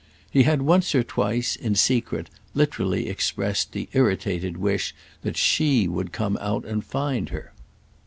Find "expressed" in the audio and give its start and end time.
3.07-3.71